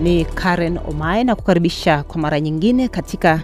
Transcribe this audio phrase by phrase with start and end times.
[0.00, 3.42] ni Karen Omae na kukaribisha kwa mara nyingine katika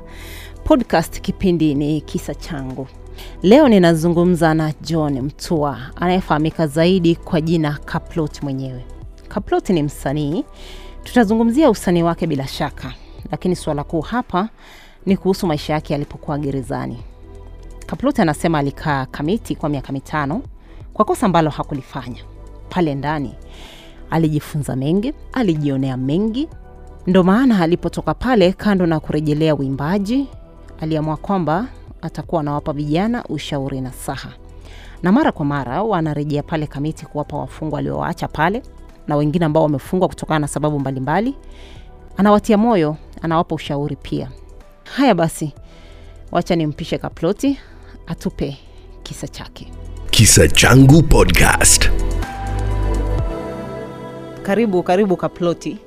[0.64, 1.20] podcast.
[1.20, 2.86] Kipindi ni kisa changu.
[3.42, 8.84] Leo ninazungumza na John Mtua anayefahamika zaidi kwa jina Kaplot mwenyewe.
[9.28, 10.44] Kaplot ni msanii,
[11.04, 12.92] tutazungumzia usanii wake bila shaka,
[13.30, 14.48] lakini suala kuu hapa
[15.06, 16.98] ni kuhusu maisha yake alipokuwa gerezani.
[17.86, 20.42] Kaplot anasema alikaa Kamiti kwa miaka mitano
[20.92, 22.24] kwa kosa ambalo hakulifanya.
[22.68, 23.34] Pale ndani
[24.10, 26.48] alijifunza mengi, alijionea mengi.
[27.06, 30.26] Ndo maana alipotoka pale, kando na kurejelea uimbaji,
[30.80, 31.66] aliamua kwamba
[32.02, 34.32] atakuwa anawapa vijana ushauri na saha,
[35.02, 38.62] na mara kwa mara wanarejea pale Kamiti kuwapa wafungwa aliowaacha pale
[39.08, 41.34] na wengine ambao wamefungwa kutokana na sababu mbalimbali.
[42.16, 44.28] Anawatia moyo, anawapa ushauri pia.
[44.96, 45.52] Haya basi,
[46.32, 47.58] wacha nimpishe Kaploti
[48.06, 48.58] atupe
[49.02, 49.72] kisa chake.
[50.10, 51.90] Kisa Changu Podcast.
[54.48, 55.78] Karibu, karibu Kaploti.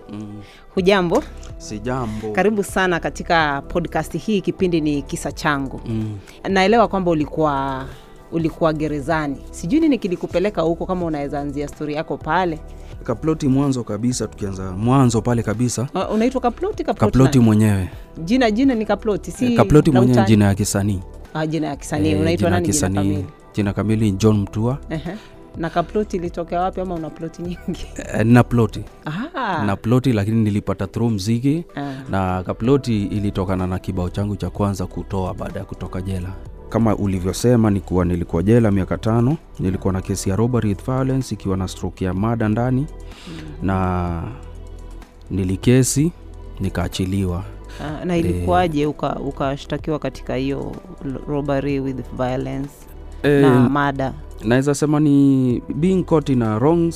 [0.75, 1.23] Hujambo?
[1.57, 2.31] Sijambo.
[2.31, 4.41] Karibu sana katika podcast hii.
[4.41, 5.81] Kipindi ni kisa changu.
[5.85, 6.17] Mm.
[6.49, 7.85] Naelewa kwamba ulikuwa
[8.31, 12.59] ulikuwa gerezani, sijui nini kilikupeleka huko, kama unaweza anzia stori yako pale.
[13.03, 16.83] Kaploti mwanzo kabisa, tukianza mwanzo pale kabisa, Uh, unaitwa Kaploti?
[16.83, 17.89] Kaploti, Kaploti mwenyewe
[18.23, 20.99] jina jina ni Kaploti, si Kaploti mwenyewe jina ya kisanii
[21.33, 22.09] Ah, jina ya kisanii.
[22.11, 23.25] Eh, Unaitwa ya nani jina kamili?
[23.53, 24.77] Jina kamili John Mtua.
[24.89, 25.15] Ehe.
[25.57, 27.85] Na Kaploti ilitokea wapi, ama una ploti nyingi?
[28.13, 29.63] Eh, na ploti Aha.
[29.65, 31.93] na ploti, lakini nilipata through mziki Ah.
[32.09, 36.29] na kaploti ilitokana na kibao changu cha kwanza kutoa baada ya kutoka jela.
[36.69, 39.37] Kama ulivyosema, ni kuwa nilikuwa jela miaka tano.
[39.59, 42.87] Nilikuwa na kesi ya robbery with violence ikiwa na stroke ya mada ndani
[43.61, 44.23] na
[45.31, 46.11] nilikesi
[46.59, 47.43] nikaachiliwa.
[47.83, 50.75] Ah, na ilikuwaje uka- ukashtakiwa katika hiyo
[51.27, 52.71] robbery with violence
[53.23, 54.13] e, na mada?
[54.45, 56.93] Naweza sema ni being caught in a wrong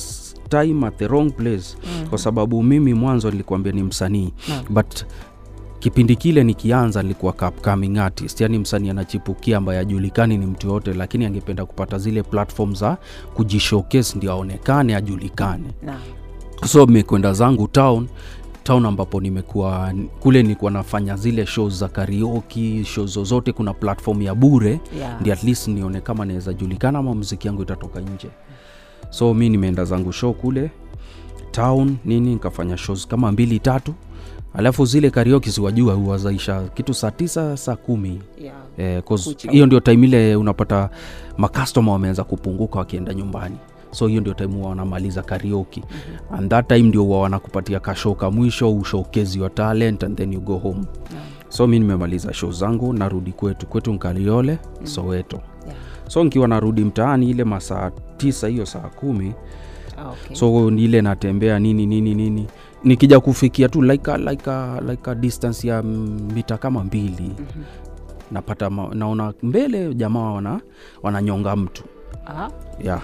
[0.48, 1.76] time at the wrong place.
[2.10, 4.32] Kwa sababu mimi mwanzo nilikuambia ni msanii.
[4.48, 4.64] Naam.
[4.70, 5.04] but
[5.78, 8.40] kipindi kile nikianza nilikuwa upcoming artist.
[8.40, 12.96] Yani msanii anachipukia ambaye ajulikani ni mtu yote lakini angependa kupata zile platform za
[13.34, 15.64] kujishowcase ndio aonekane ajulikane.
[15.82, 16.00] Naam.
[16.66, 18.06] so mekwenda zangu town
[18.66, 24.34] town ambapo nimekuwa kule nilikuwa nafanya zile shows za karaoke shows zozote kuna platform ya
[24.34, 25.20] bure Yeah.
[25.20, 28.28] ndi at least nione kama naweza julikana ama muziki yangu itatoka nje.
[29.10, 30.70] So mi nimeenda zangu show kule
[31.50, 33.94] town nini nikafanya shows kama mbili tatu.
[34.54, 38.20] Alafu zile karaoke siwajua huwazaisha kitu saa tisa saa kumi.
[38.42, 38.56] Yeah.
[38.78, 39.02] Eh,
[39.50, 40.90] hiyo ndio time ile unapata
[41.38, 43.56] makastoma wameanza kupunguka wakienda nyumbani
[43.90, 46.38] so hiyo ndio time huwa wanamaliza karaoke mm-hmm.
[46.38, 50.56] and that time ndio huwa wanakupatia kashoka mwisho ushowcase your talent and then you go
[50.56, 50.84] home
[51.48, 54.86] so mi nimemaliza show zangu narudi kwetu kwetu nkaliole mm-hmm.
[54.86, 55.78] soweto Yeah.
[56.08, 59.34] so nkiwa narudi mtaani ile masaa tisa hiyo saa kumi
[59.98, 60.36] Ah, okay.
[60.36, 62.46] so ile natembea nini nini nini
[62.84, 67.64] nikija kufikia tu like a, like a, like a distance ya mita kama mbili mm-hmm.
[68.30, 70.60] napata ma, naona mbele jamaa wana
[71.02, 71.84] wananyonga mtu
[72.26, 72.50] Aha.
[72.84, 73.02] yeah.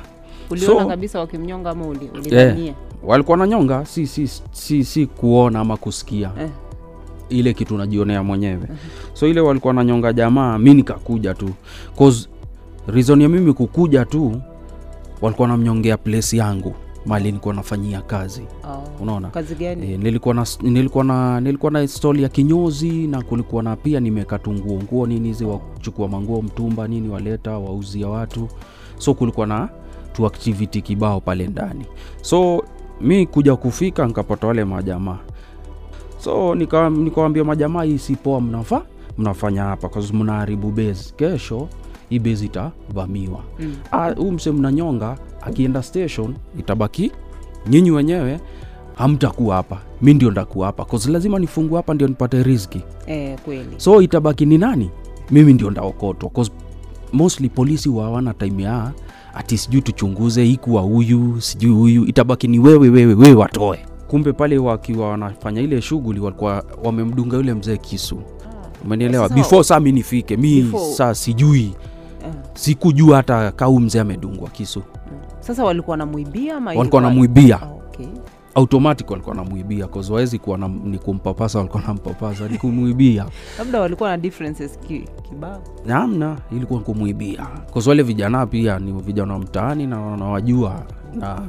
[0.51, 5.77] Uliona So- kabisa wakimnyonga ama uli- eh, walikuwa nanyonga si, si, si, si kuona ama
[5.77, 6.31] kusikia.
[6.41, 6.49] Eh.
[7.29, 8.63] ile kitu najionea mwenyewe.
[9.15, 11.51] So ile walikuwa nanyonga jamaa mi nikakuja tu.
[11.99, 12.29] Cause
[12.87, 14.41] reason ya mimi kukuja tu
[15.21, 16.75] walikuwa namnyongea place yangu
[17.07, 18.43] mali nilikuwa nafanyia kazi.
[18.65, 18.83] Oh.
[19.03, 19.29] unaona?
[19.29, 19.93] kazi gani?
[19.93, 24.53] E, nilikuwa na nilikuwa na nilikuwa na stoli ya kinyozi na kulikuwa na pia nimekatu
[24.53, 25.61] nguo nini hizi wa
[26.09, 28.49] manguo mtumba nini waleta wauzia watu.
[28.99, 29.69] So kulikuwa na
[30.13, 31.85] tu activity kibao pale ndani.
[32.23, 32.65] So
[33.01, 35.19] mi kuja kufika nikapata wale majamaa.
[36.19, 38.83] So nika- majamaa hii si poa mnafa
[39.19, 41.15] mnafanya hapa kwa sababu mnaharibu base.
[41.17, 41.69] Kesho
[42.09, 43.75] hii base itavamiwa Mm.
[43.93, 47.13] Ah, huu mse mnanyonga akienda station itabaki
[47.69, 48.41] nyinyi wenyewe
[48.95, 49.79] hamtakuwa hapa.
[50.03, 52.83] Mi ndio ndakuwa hapa cause lazima nifungue hapa ndio nipate riziki.
[53.07, 53.75] Eh, kweli.
[53.77, 54.91] So itabaki ni nani?
[55.31, 56.51] Mimi ndio ndaokotwa cause
[57.13, 58.93] mostly polisi wawana time ya
[59.35, 63.79] ati sijui tuchunguze ikuwa huyu sijui huyu itabaki ni wewe wewe wewe watoe.
[64.09, 68.19] Kumbe pale wakiwa wanafanya ile shughuli walikuwa wamemdunga yule mzee kisu.
[68.85, 69.29] Umenielewa?
[69.29, 71.75] Sasa- before saa mi nifike mi saa sijui.
[72.27, 72.33] Eh.
[72.55, 74.83] sikujua hata kau mzee amedungwa kisu.
[75.41, 77.82] Sasa walikuwa wanamwibia ama walikuwa wanamwibia namwibia okay.
[78.55, 83.27] Automatic walikuwa namwibia wawezi kuwa na, ni kumpapasa walikuwa nampapasa ni kumwibia.
[83.59, 85.63] Labda walikuwa na differences ki, kibao.
[85.87, 91.43] Namna ilikuwa kumuibia Cause wale vijana pia ni vijana wa mtaani na wanawajua na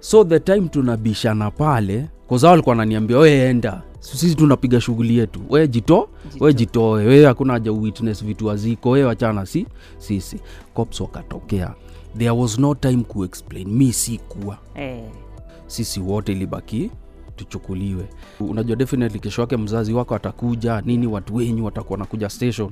[0.00, 3.82] so the time tunabishana pale koza walikuwa naniambia we enda.
[4.00, 5.40] Sisi tunapiga shughuli yetu.
[5.50, 6.08] We jito,
[6.40, 7.06] we jitoe.
[7.06, 8.90] We hakuna haja witness vitu haziko.
[8.90, 9.66] We wachana si
[9.98, 10.40] sisi
[10.74, 11.74] cops wakatokea.
[12.18, 14.58] There was no time kuexplain mi sikuwa.
[14.74, 15.02] Eh.
[15.68, 16.90] Sisi wote ilibaki
[17.36, 18.08] tuchukuliwe.
[18.40, 22.70] Unajua definitely kesho yake mzazi wako atakuja nini watu wenyu watakuwa nakuja station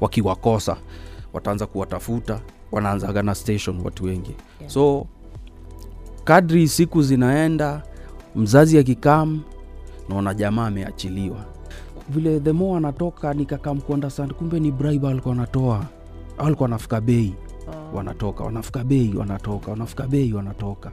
[0.00, 0.76] wakiwakosa
[1.32, 2.40] wataanza kuwatafuta
[2.72, 4.34] wanaanzaga na station watu wengi.
[4.60, 4.72] Yeah.
[4.72, 5.06] so
[6.24, 7.82] kadri siku zinaenda
[8.36, 9.40] mzazi akikam
[10.08, 11.44] naona jamaa ameachiliwa.
[12.08, 15.84] Vile the more anatoka nikakam kuunderstand kumbe ni bribe alikuwa anatoa.
[16.38, 17.34] Alikuwa anafika bei
[17.68, 17.96] Oh.
[17.96, 20.92] wanatoka wanafika bei wanatoka wanafika bei wanatoka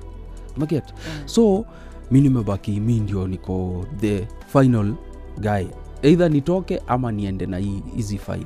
[0.59, 0.83] maget
[1.25, 1.65] so
[2.11, 4.93] mi nimebaki mi ndio niko the final
[5.37, 5.65] guy.
[6.01, 7.57] Eidha nitoke ama niende na
[7.95, 8.45] hizi fine.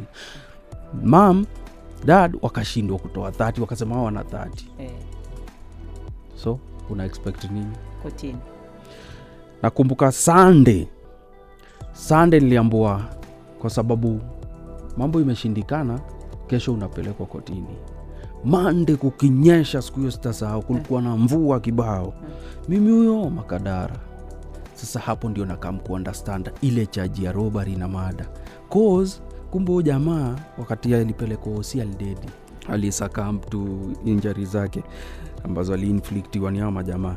[1.03, 1.45] Mam
[2.05, 4.47] dad wakashindwa kutoa 30 wakasema wana 30
[4.79, 4.91] eh.
[6.35, 7.71] so una expect nini?
[8.03, 8.37] Kutini.
[9.61, 10.87] nakumbuka sande
[11.93, 13.01] sande niliambua
[13.61, 14.21] kwa sababu
[14.97, 15.99] mambo imeshindikana
[16.47, 17.75] kesho unapelekwa kotini
[18.45, 20.61] mande kukinyesha siku hiyo sitasahau.
[20.61, 22.13] Kulikuwa na mvua kibao.
[22.69, 23.95] Mimi huyo makadara.
[24.75, 28.25] Sasa hapo ndio nakam kuunderstand ile chaji ya robari na mada
[28.69, 32.27] cause kumbe jamaa wakati alipelekwa hosi alidedi
[32.69, 34.83] alisakam tu injari zake
[35.43, 37.15] ambazo aliinfliktiwa ni hao majamaa.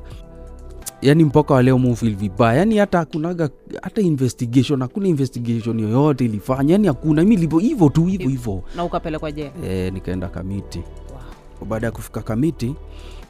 [1.03, 2.59] Yani mpaka waleo mufil vibaya.
[2.59, 3.51] Yani hata hakunaga
[3.83, 6.73] hata investigation hakuna investigation yoyote ilifanya.
[6.73, 10.83] Yani hakuna mi livo hivo tu hivo hivo na ukapelekwa je e, nikaenda kamiti.
[11.65, 12.75] Baada ya kufika kamiti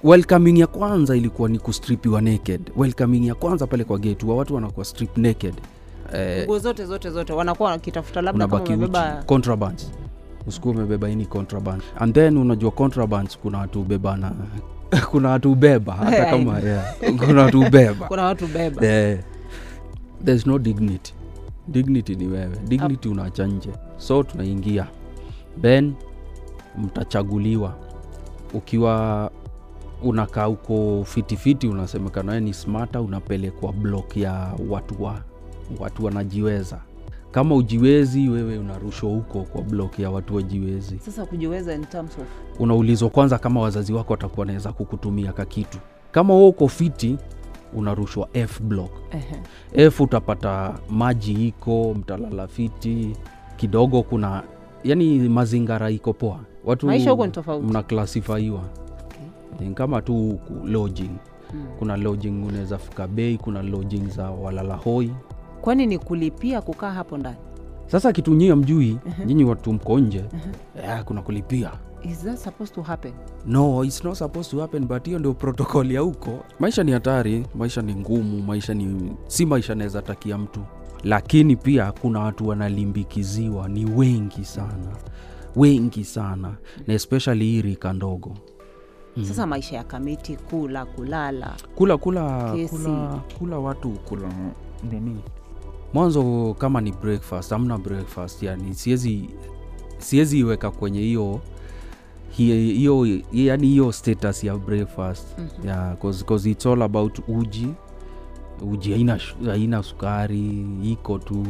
[0.04, 2.60] welcoming ya kwanza ilikuwa ni kustripiwa naked.
[2.76, 5.54] Welcoming ya kwanza pale kwa gate wa watu wanakuwa strip naked.
[6.14, 7.32] Eh, nguo zote zote zote.
[7.32, 9.82] Wanakuwa wakitafuta labda kama umebeba contraband
[10.46, 11.82] usikuwa umebeba ini contraband.
[11.98, 14.32] And then unajua contraband kuna watu ubebana
[15.10, 16.94] kuna watu ubeba hata kama yeah.
[17.26, 19.18] kuna watu ubeba kuna watu ubeba yeah.
[20.24, 21.14] there's no dignity.
[21.68, 22.56] Dignity ni wewe.
[22.68, 23.70] Dignity unaacha nje.
[23.96, 24.86] So tunaingia.
[25.62, 25.94] Then
[26.78, 27.74] mtachaguliwa
[28.54, 29.30] ukiwa
[30.02, 35.22] unakaa huko fitifiti unasemekana wewe ni smata unapelekwa blok ya watu wa
[35.80, 36.78] watu wanajiweza.
[37.30, 40.98] Kama ujiwezi wewe unarushwa huko kwa blok ya watu wajiwezi.
[40.98, 42.24] Sasa kujiweza in terms of
[42.60, 45.78] unaulizwa kwanza kama wazazi wako watakuwa naweza kukutumia kakitu
[46.12, 47.16] kama wewe uko fiti
[47.74, 48.90] unarushwa f block.
[49.10, 49.36] Ehe.
[49.86, 53.16] f utapata maji iko mtalala fiti
[53.56, 54.42] kidogo kuna
[54.86, 56.40] yani mazingara iko poa.
[56.64, 57.66] Watu Maisha huko ni tofauti.
[57.66, 58.60] mnaklasifaiwa
[59.60, 59.70] Okay.
[59.74, 61.10] Kama tu lodging.
[61.50, 61.66] Hmm.
[61.78, 65.12] kuna lodging unaweza fika bei kuna lodging za walala hoi.
[65.60, 67.36] Kwani ni kulipia kukaa hapo ndani?
[67.86, 70.24] Sasa kitu nyie mjui nyinyi watu mko nje.
[70.82, 71.70] Yeah, kuna kulipia.
[72.02, 73.12] Is that supposed to happen?
[73.46, 76.30] No it's not supposed to happen but hiyo ndio protokoli ya huko.
[76.58, 80.60] Maisha ni hatari maisha ni ngumu maisha ni si maisha naweza takia mtu
[81.04, 83.68] lakini pia kuna watu wanalimbikiziwa.
[83.68, 84.96] Ni wengi sana.
[85.56, 86.56] Wengi sana.
[86.86, 88.34] Na especially hii rika ndogo.
[89.28, 91.56] Sasa maisha ya kamiti kula kulala.
[91.74, 92.76] Kula kula Kesi.
[92.76, 94.28] kula kula watu kula
[94.90, 95.16] nini?
[95.94, 99.30] Mwanzo kama ni breakfast amna breakfast yani siwezi
[99.98, 101.40] siwezi iweka kwenye hiyo
[102.30, 105.38] hiyo yani hiyo status ya breakfast.
[105.38, 105.66] Mhm.
[105.66, 107.68] yeah, cause, cause it's all about uji
[108.62, 111.46] uji haina, haina sukari iko tu.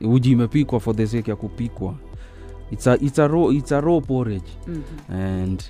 [0.00, 1.94] Uji imepikwa for the sake ya kupikwa.
[2.70, 4.50] It's a, it's a raw, it's a raw porridge.
[4.66, 4.82] Mhm.
[5.14, 5.64] and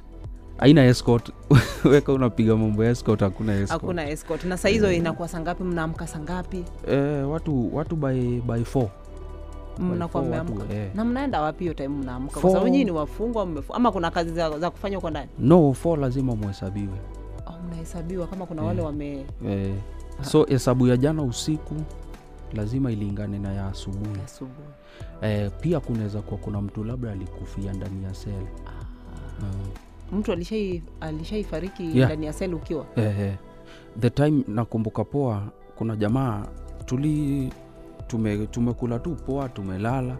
[0.58, 1.30] aina escort.
[1.84, 3.70] Weka unapiga mambo ya escort hakuna escort.
[3.80, 4.44] Hakuna escort.
[4.44, 8.88] Na saa hizo inakuwa sangapi mnaamka sangapi eh, watu watu by, by four.
[9.78, 10.74] mnakuwa mmeamka.
[10.74, 10.90] eh.
[10.94, 12.40] na mnaenda wapi hiyo time mnaamka?
[12.40, 15.28] Kwa sababu nyinyi ni wafungwa ama kuna kazi za, za kufanya huko ndani?
[15.38, 16.98] No four lazima muhesabiwe
[17.46, 18.86] oh, mnahesabiwa kama kuna wale Eh.
[18.86, 19.74] wame eh,
[20.22, 21.74] so hesabu ya jana usiku
[22.54, 24.20] lazima ilingane na ya asubuhi.
[24.24, 24.68] Asubuhi.
[25.22, 28.46] Eh, pia kunaweza kuwa kuna mtu labda alikufia ndani ya sel
[30.12, 32.08] mtu alishai alishaifariki Yeah.
[32.10, 32.86] ndani ya sel ukiwa?
[32.96, 33.34] Eh, eh.
[34.00, 35.42] the time nakumbuka poa
[35.76, 36.46] kuna jamaa
[36.86, 37.52] tuli
[38.06, 40.16] tume, tumekula tu poa tumelala.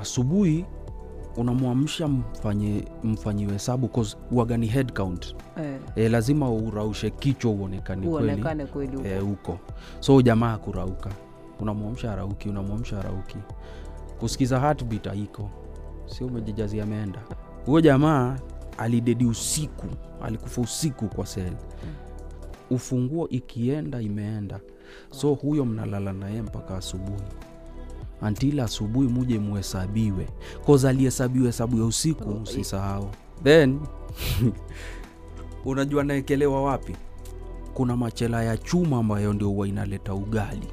[0.00, 0.64] Asubuhi
[1.36, 5.36] unamwamsha mfanye mfanyiwe hesabu cause uwaga ni head count?
[5.56, 8.42] Eh, e, lazima uraushe kichwa uonekane kweli.
[8.66, 9.52] Kweli huko.
[9.52, 11.10] E, so jamaa kurauka.
[11.60, 13.36] Unamwamsha arauki unamwamsha arauki.
[14.20, 15.50] Kusikiza heartbeat haiko.
[16.06, 17.20] Sio umejijazia ameenda.
[17.66, 18.38] Huyo jamaa
[18.78, 19.86] alidedi usiku
[20.22, 21.52] alikufa usiku kwa sel.
[22.70, 24.60] Ufunguo ikienda imeenda.
[25.10, 27.22] So huyo mnalala naye mpaka asubuhi
[28.28, 30.28] until asubuhi muje muhesabiwe.
[30.66, 33.10] Koza alihesabiwa hesabu ya usiku usisahau.
[33.44, 33.80] Then
[35.64, 36.96] unajua naekelewa wapi?
[37.74, 40.68] Kuna machela ya chuma ambayo ndio huwa inaleta ugali.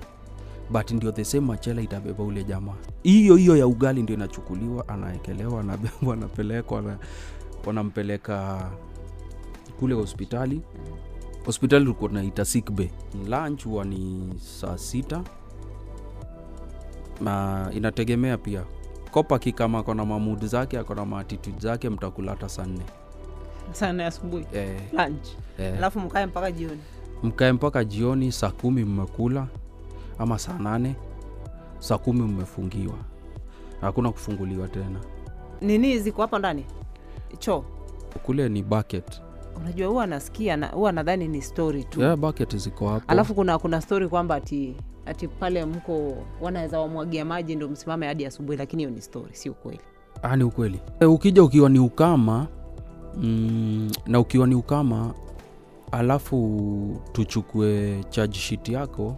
[0.70, 2.76] But ndio the same machela itabeba ule jamaa.
[3.04, 6.98] Hiyo hiyo ya ugali ndio inachukuliwa anaekelewa anabebwa anapelekwa
[7.66, 8.70] wanampeleka
[9.80, 10.62] kule hospitali.
[11.46, 12.88] Hospitali tulikuwa tunaita sick bay.
[13.28, 15.24] Lunch huwa ni saa sita
[17.22, 18.64] na inategemea pia.
[19.12, 22.82] Kopaki kama akona mamud zake akona maatitude zake mtakula hata saa nne.
[23.72, 24.46] Sana asubuhi?
[24.54, 25.28] Eh, lunch?
[25.60, 25.74] Eh.
[25.78, 26.80] alafu mkae mpaka jioni?
[27.24, 29.48] Mkae mpaka jioni saa kumi mmekula
[30.20, 30.96] ama saa nane
[31.80, 32.96] saa kumi mmefungiwa.
[33.82, 35.00] Hakuna kufunguliwa tena.
[35.62, 36.66] Nini ziko hapo ndani?
[37.40, 37.66] Choo?
[38.24, 39.22] Kule ni bucket.
[39.58, 42.02] Unajua huwa nasikia na, huwa nadhani ni story tu.
[42.02, 43.06] Yeah, bucket ziko hapo.
[43.08, 44.76] Alafu kuna kuna story kwamba ati
[45.06, 49.50] ati pale mko wanaweza wamwagia maji ndo msimame hadi asubuhi lakini hiyo ni story si
[49.50, 49.80] ukweli.
[50.22, 50.80] Ah, ni ukweli.
[51.00, 52.48] E, ukija ukiwa ni ukama
[53.18, 55.14] mm, na ukiwa ni ukama
[55.92, 59.16] alafu tuchukue charge sheet yako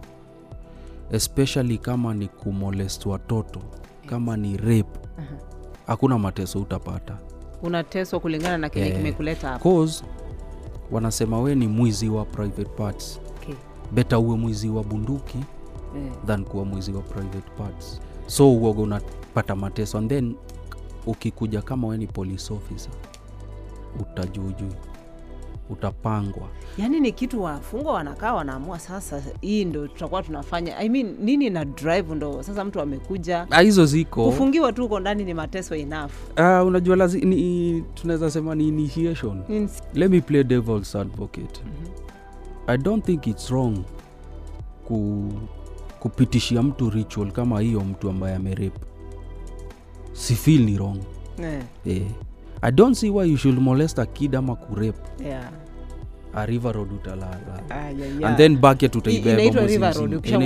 [1.12, 3.60] especially kama ni kumolest watoto
[4.06, 4.98] kama ni rape
[5.86, 7.18] hakuna mateso utapata.
[7.62, 9.62] Unateswa kulingana na kile Eh, kimekuleta hapa.
[9.62, 10.04] cause
[10.90, 13.20] wanasema we ni mwizi wa private parts.
[13.42, 13.54] Okay.
[13.92, 15.38] beta uwe mwizi wa bunduki
[15.96, 16.12] eh.
[16.26, 18.00] than kuwa mwizi wa private parts.
[18.26, 19.98] So uoga unapata mateso.
[19.98, 20.34] And then
[21.06, 22.92] ukikuja kama we ni police officer
[24.00, 24.72] utajuujui
[25.70, 26.48] utapangwa.
[26.78, 30.76] Yaani ni kitu wafungwa wanakaa wanaamua sasa hii ndo tutakuwa tunafanya.
[30.78, 33.46] I mean, nini na drive ndo sasa mtu amekuja.
[33.50, 34.24] Ah, hizo ziko.
[34.24, 36.10] Kufungiwa tu uko ndani ni mateso enough.
[36.38, 39.42] Uh, unajua lazi, ni, tunaweza sema ni initiation.
[39.48, 41.60] Ins let me play devil's advocate.
[42.66, 43.78] I don't think it's wrong
[44.88, 45.28] ku,
[46.04, 48.74] kupitishia mtu ritual kama hiyo mtu ambaye amerep
[50.12, 50.98] si feel ni wrong
[51.38, 51.62] yeah.
[51.86, 52.02] eh.
[52.62, 54.96] i don't see why you should molest a kid ama kurep
[55.26, 55.50] yeah.
[56.34, 57.38] a river road utalala
[57.70, 58.36] Ah, yeah, and yeah.
[58.36, 59.96] then bucket river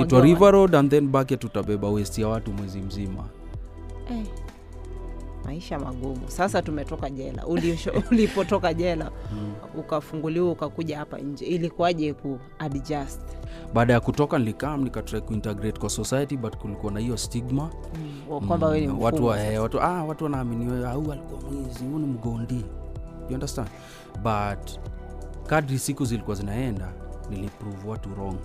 [0.05, 3.25] road, river and then bucket utabeba westi ya watu mwezi mzima
[4.11, 4.25] Eh,
[5.49, 6.21] maisha magumu.
[6.27, 7.47] Sasa tumetoka jela.
[8.11, 9.11] Ulipotoka jela
[9.79, 11.45] ukafunguliwa ukakuja hapa nje.
[11.47, 13.21] Ilikuwaje ku adjust?
[13.75, 17.71] Baada ya kutoka nilikam nikatrai kuintegrate kwa society but kulikuwa na hiyo stigma.
[18.29, 21.17] Wa kwamba wewe ni Mm, watu, wa, eh, watu, ah, watu wanaamini wewe, ah, alikuwa
[21.51, 22.65] mwizi huu ni mgondi.
[23.29, 23.69] You understand?
[24.23, 24.79] But
[25.47, 26.93] kadri siku zilikuwa zinaenda
[27.31, 28.37] niliprove watu wrong.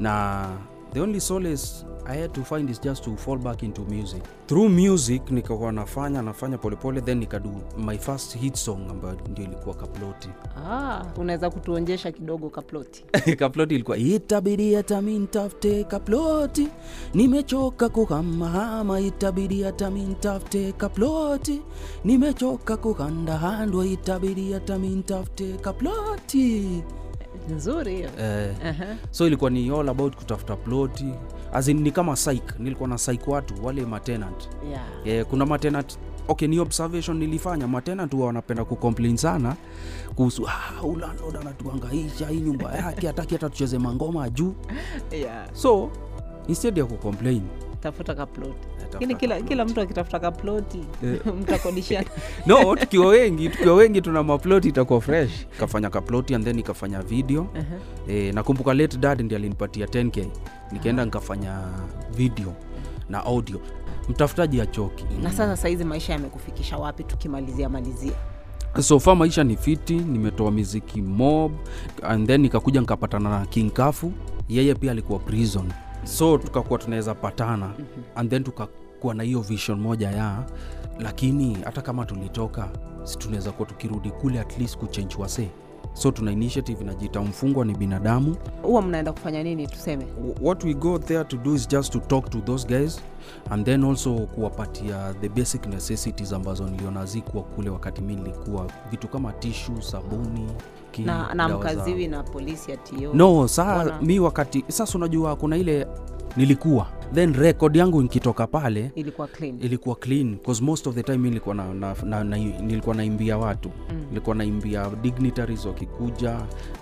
[0.00, 0.46] Na
[0.94, 4.22] the only solace i had to find is just to fall back into music.
[4.46, 9.74] Through music nikakuwa nafanya nafanya polepole then nikadu my first hit song ambayo ndio ilikuwa
[9.74, 10.28] kaploti.
[10.56, 13.04] Ah, unaweza kutuonjesha kidogo kaploti?
[13.38, 15.02] Kaploti ilikuwa itabidi hata
[15.88, 16.68] kaploti
[17.14, 19.90] nimechoka kuhamahama itabidi hata
[20.76, 21.62] kaploti
[22.04, 26.82] nimechoka kuhandahandwa itabidi hata mi ntafute kaploti
[27.48, 27.96] nzuri.
[27.96, 28.84] Hiyo eh, Aha.
[29.10, 31.14] so ilikuwa ni all about kutafuta ploti
[31.52, 32.58] azin ni kama psych.
[32.58, 34.84] Nilikuwa na psych watu wale matenant yeah.
[35.04, 35.98] eh, kuna matenant
[36.28, 37.68] okay ni observation nilifanya.
[37.68, 39.56] Matena tu wanapenda kucomplain sana
[40.14, 44.54] kuhusu ah, ulandlord anatuangaisha hii nyumba yake hataki hata tucheze mangoma juu.
[45.12, 45.46] Yeah.
[45.52, 45.90] so
[46.48, 47.42] instead ya kucomplain
[47.84, 51.20] tafuta kaploti lakini kila, kila mtu akitafuta kaploti Eh.
[51.40, 52.06] mtakodishana
[52.46, 55.46] no tukiwa wengi tukiwa wengi tuna maploti itakuwa fresh.
[55.60, 57.46] Kafanya kaploti and then ikafanya video.
[57.54, 57.64] Aha.
[58.08, 60.26] e, nakumbuka late dad ndi alinipatia 10k
[60.72, 61.60] nikaenda nikafanya
[62.16, 62.52] video
[63.08, 63.60] na audio.
[64.08, 68.12] Mtafutaji achoki na sasa sahizi maisha yamekufikisha wapi tukimalizia malizia?
[68.80, 71.52] So far maisha ni fiti nimetoa miziki mob
[72.02, 74.12] and then nikakuja nikapatana na king kafu.
[74.48, 75.72] Yeye pia alikuwa prison
[76.04, 77.70] so tukakuwa tunaweza patana
[78.14, 80.44] and then tukakuwa na hiyo vision moja ya
[80.98, 82.68] lakini hata kama tulitoka
[83.04, 85.50] si tunaweza kuwa tukirudi kule at least kuchange wase
[85.94, 88.36] so tuna initiative inajiita mfungwa ni binadamu.
[88.62, 90.06] Huwa mnaenda kufanya nini tuseme?
[90.42, 93.00] What we go there to do is just to talk to those guys
[93.50, 98.66] and then also kuwapatia the basic necessities ambazo niliona zikuwa kule wakati mi nilikuwa.
[98.90, 100.46] Vitu kama tishu sabuni
[100.98, 102.78] na, na mkaziwi na polisi ya
[103.14, 105.86] no saa mi wakati sasa unajua kuna ile
[106.36, 109.60] nilikuwa then record yangu nikitoka pale ilikuwa clean.
[109.62, 113.70] ilikuwa clean cause most of the time nilikuwa na, na, na, na, nilikuwa naimbia watu.
[113.90, 114.04] Mm.
[114.08, 116.40] nilikuwa naimbia dignitaries wakikuja.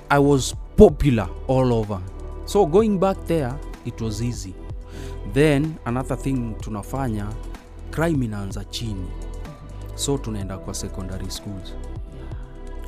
[0.08, 2.00] I was popular all over.
[2.44, 3.52] So going back there
[3.84, 4.54] it was easy.
[5.32, 7.26] Then another thing tunafanya
[7.90, 9.06] crime inaanza chini.
[9.94, 11.74] So tunaenda kwa secondary schools.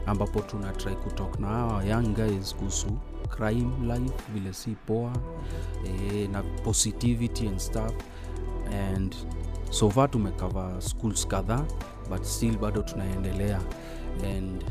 [0.06, 2.86] Ambapo tuna try kutalk na hawa young guys kuhusu
[3.28, 5.12] crime life vile si poa
[5.87, 7.93] eh, na positivity and stuff.
[8.73, 9.14] And
[9.71, 11.64] so far tumekava schools kadhaa
[12.11, 13.61] but still bado tunaendelea.
[14.37, 14.64] And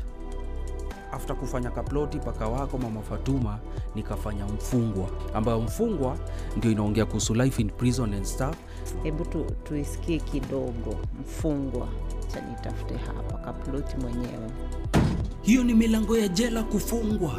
[1.11, 3.59] after kufanya kaploti paka wako mama fatuma
[3.95, 5.09] nikafanya mfungwa.
[5.33, 6.17] Ambayo mfungwa
[6.57, 8.55] ndio inaongea kuhusu life in prison and stuff.
[9.03, 11.87] Hebu tu, tuisikie kidogo mfungwa
[12.27, 14.49] chanitafute hapa kaploti mwenyewe
[15.43, 17.33] hiyo ni milango ya jela kufungwa.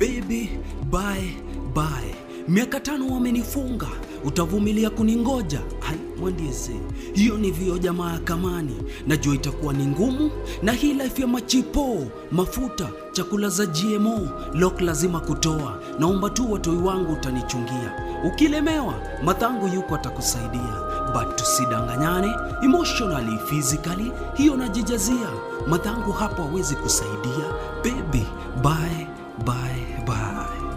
[0.00, 0.50] Baby
[0.90, 1.36] bye
[1.74, 2.14] bye.
[2.48, 3.86] Miaka tano wamenifunga.
[4.24, 5.60] Utavumilia kuningoja?
[5.80, 6.72] Hai mwandiese
[7.12, 8.76] hiyo ni vioja mahakamani.
[9.06, 10.30] Najua itakuwa ni ngumu
[10.62, 15.78] na hii life ya machipo mafuta chakula za gmo lock lazima kutoa.
[15.98, 17.92] Naomba tu watoi wangu utanichungia.
[18.24, 20.90] Ukilemewa madhangu yuko atakusaidia.
[21.14, 25.28] But tusidanganyane emotionally physically hiyo najijazia.
[25.66, 27.49] Madhangu hapo hawezi kusaidia
[27.84, 28.26] baby
[28.62, 29.06] bye
[29.44, 30.70] bye bye.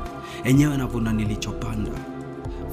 [0.44, 1.92] Enyewe navuna nilichopanda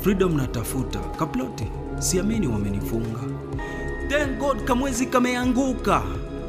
[0.03, 0.99] freedom natafuta.
[0.99, 1.65] Kaploti
[1.99, 3.21] siamini wamenifunga.
[4.09, 6.03] Thank god kamwezi kameanguka.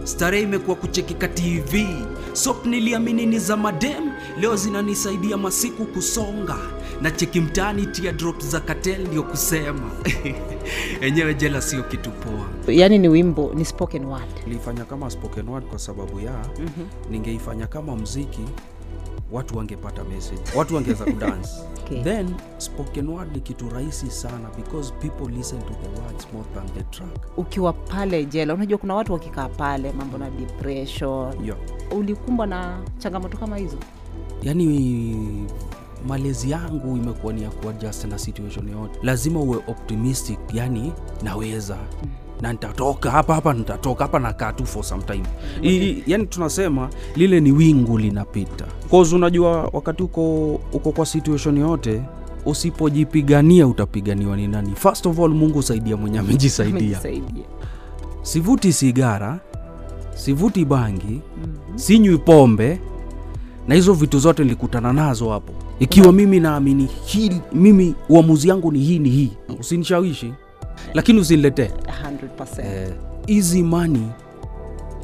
[0.04, 1.88] Starehe imekuwa kuchekika tv
[2.34, 4.12] sop niliamini ni za madem.
[4.40, 6.58] Leo zinanisaidia masiku kusonga
[7.02, 7.88] na cheki mtaani
[8.40, 9.92] za katel ndio kusema.
[11.02, 12.74] Enyewe jela sio kitu poa.
[12.74, 14.48] Yani ni wimbo ni spoken word.
[14.48, 16.88] Nilifanya kama spoken word kwa sababu ya mm-hmm.
[17.12, 18.42] ningeifanya kama mziki
[19.32, 21.50] watu wangepata message watu wangeweza kudance
[21.92, 22.04] Okay.
[22.04, 26.68] then spoken word ni kitu rahisi sana because people listen to the words more than
[26.74, 27.38] the track.
[27.38, 31.46] Ukiwa pale jela unajua kuna watu wakikaa pale mambo na depression.
[31.46, 31.58] Yeah.
[31.98, 33.78] ulikumbwa na changamoto kama hizo?
[34.44, 35.48] Yaani
[36.08, 39.00] malezi yangu imekuwa ni ya kuadjust na situation yote.
[39.04, 40.94] Lazima uwe optimistic yani
[41.24, 41.78] naweza.
[42.42, 45.24] Na nitatoka hapa hapa nitatoka hapa nakaa tu for some time.
[45.64, 48.66] I, yani tunasema lile ni wingu linapita.
[48.92, 52.04] Cause unajua wakati uko uko kwa situation yote
[52.46, 54.76] usipojipigania utapiganiwa ni nani.
[54.76, 57.00] First of all mungu saidia mwenye amejisaidia.
[58.22, 59.40] Sivuti sigara
[60.16, 61.78] sivuti bangi mm-hmm.
[61.80, 62.80] sinywi pombe
[63.68, 65.54] na hizo vitu zote nilikutana nazo hapo.
[65.80, 69.32] Ikiwa mimi naamini hii mimi uamuzi yangu ni hii ni hii.
[69.60, 70.34] Usinishawishi
[70.94, 71.72] lakini usiniletee
[72.58, 72.94] 100%.
[73.28, 74.08] Eh, mani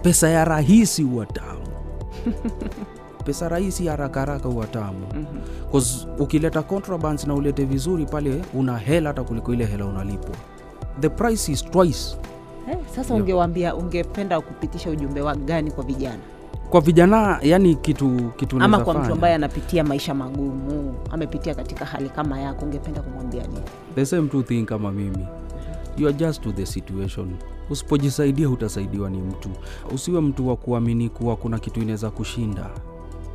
[0.02, 1.68] pesa ya rahisi huwa tamu.
[3.26, 5.08] Pesa rahisi haraka haraka huwa tamu.
[5.16, 6.20] Mm-hmm.
[6.20, 10.36] ukileta contrabands na ulete vizuri pale una hela hata kuliko ile hela unalipwa.
[11.00, 12.18] The price is twice.
[12.72, 16.20] Eh, sasa ungewaambia ungependa kupitisha ujumbe wa gani kwa vijana
[16.70, 22.10] kwa vijana yani kitu kitu ama kwa mtu ambaye anapitia maisha magumu amepitia katika hali
[22.10, 23.62] kama yako ungependa kumwambia nini?
[23.96, 25.28] The same two thing kama mimi.
[25.98, 27.36] You adjust to the situation.
[27.70, 29.50] Usipojisaidia utasaidiwa ni mtu.
[29.94, 32.70] Usiwe mtu wa kuamini kuwa kuna kitu inaweza kushinda.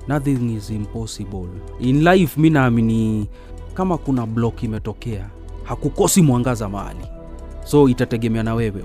[0.08, 1.48] Nothing is impossible.
[1.80, 3.28] In life mi naamini
[3.74, 5.30] kama kuna block imetokea
[5.64, 7.06] hakukosi mwangaza mahali.
[7.64, 8.84] So itategemea na wewe.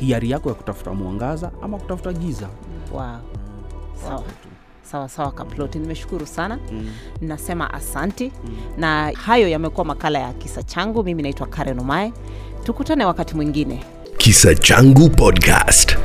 [0.00, 2.48] Hiari yako ya kutafuta mwangaza ama kutafuta giza.
[2.94, 3.02] Wow.
[4.08, 4.22] Sawa.
[4.82, 5.08] Sawa.
[5.08, 5.78] Sawa kaploti.
[5.78, 6.58] Nimeshukuru sana.
[6.72, 6.88] Mm.
[7.20, 8.32] nasema asanti.
[8.44, 8.56] Mm.
[8.78, 11.04] na hayo yamekuwa makala ya kisa changu.
[11.04, 12.12] Mimi naitwa karen Umae,
[12.64, 13.84] tukutane wakati mwingine.
[14.18, 15.96] Kisa Changu Podcast.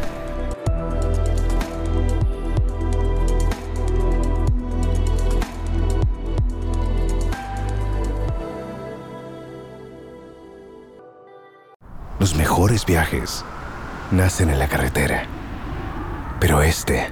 [12.20, 13.46] Los mejores viajes
[14.12, 15.24] nacen en la carretera,
[16.40, 17.12] pero este